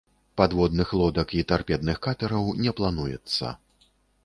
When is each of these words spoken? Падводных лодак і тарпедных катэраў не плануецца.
Падводных 0.39 0.93
лодак 0.99 1.35
і 1.41 1.43
тарпедных 1.51 2.01
катэраў 2.07 2.51
не 2.65 2.75
плануецца. 2.83 3.55